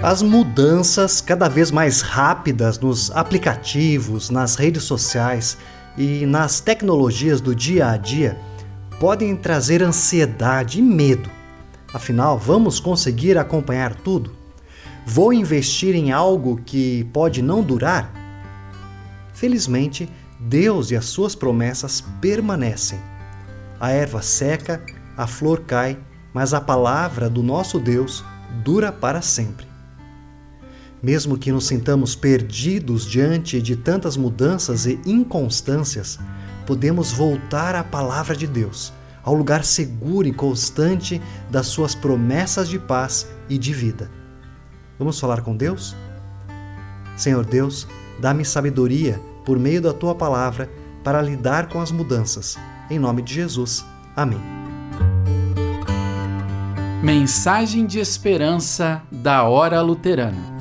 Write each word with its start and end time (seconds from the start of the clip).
As 0.00 0.22
mudanças 0.22 1.20
cada 1.20 1.48
vez 1.48 1.72
mais 1.72 2.02
rápidas 2.02 2.78
nos 2.78 3.10
aplicativos, 3.10 4.30
nas 4.30 4.54
redes 4.54 4.84
sociais 4.84 5.58
e 5.96 6.24
nas 6.24 6.60
tecnologias 6.60 7.40
do 7.40 7.52
dia 7.52 7.90
a 7.90 7.96
dia 7.96 8.38
podem 9.00 9.34
trazer 9.34 9.82
ansiedade 9.82 10.78
e 10.78 10.82
medo. 10.82 11.28
Afinal, 11.92 12.38
vamos 12.38 12.78
conseguir 12.78 13.36
acompanhar 13.36 13.92
tudo? 13.92 14.32
Vou 15.04 15.32
investir 15.32 15.96
em 15.96 16.12
algo 16.12 16.60
que 16.64 17.02
pode 17.12 17.42
não 17.42 17.60
durar? 17.60 18.12
Felizmente, 19.32 20.08
Deus 20.38 20.92
e 20.92 20.96
as 20.96 21.06
suas 21.06 21.34
promessas 21.34 22.04
permanecem. 22.20 23.00
A 23.80 23.90
erva 23.90 24.22
seca, 24.22 24.80
a 25.16 25.26
flor 25.26 25.62
cai, 25.66 25.98
mas 26.32 26.54
a 26.54 26.60
palavra 26.60 27.28
do 27.28 27.42
nosso 27.42 27.80
Deus 27.80 28.24
dura 28.62 28.92
para 28.92 29.20
sempre. 29.20 29.67
Mesmo 31.02 31.38
que 31.38 31.52
nos 31.52 31.66
sintamos 31.66 32.16
perdidos 32.16 33.06
diante 33.06 33.62
de 33.62 33.76
tantas 33.76 34.16
mudanças 34.16 34.84
e 34.86 35.00
inconstâncias, 35.06 36.18
podemos 36.66 37.12
voltar 37.12 37.74
à 37.74 37.84
palavra 37.84 38.36
de 38.36 38.46
Deus, 38.46 38.92
ao 39.22 39.34
lugar 39.34 39.64
seguro 39.64 40.26
e 40.26 40.32
constante 40.32 41.22
das 41.50 41.66
suas 41.68 41.94
promessas 41.94 42.68
de 42.68 42.78
paz 42.78 43.28
e 43.48 43.56
de 43.56 43.72
vida. 43.72 44.10
Vamos 44.98 45.20
falar 45.20 45.42
com 45.42 45.56
Deus? 45.56 45.94
Senhor 47.16 47.44
Deus, 47.44 47.86
dá-me 48.20 48.44
sabedoria 48.44 49.20
por 49.44 49.58
meio 49.58 49.80
da 49.80 49.92
tua 49.92 50.14
palavra 50.14 50.68
para 51.04 51.22
lidar 51.22 51.68
com 51.68 51.80
as 51.80 51.92
mudanças. 51.92 52.58
Em 52.90 52.98
nome 52.98 53.22
de 53.22 53.34
Jesus. 53.34 53.84
Amém. 54.16 54.40
Mensagem 57.02 57.86
de 57.86 58.00
esperança 58.00 59.00
da 59.12 59.44
Hora 59.44 59.80
Luterana. 59.80 60.57